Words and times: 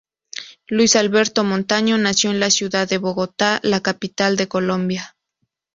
Luis 0.67 0.95
Alberto 0.95 1.43
Montaño 1.43 1.95
nació 1.99 2.31
en 2.31 2.39
la 2.39 2.49
ciudad 2.49 2.89
de 2.89 2.97
Bogotá, 2.97 3.59
la 3.61 3.81
capital 3.81 4.35
de 4.35 4.47
Colombia. 4.47 5.15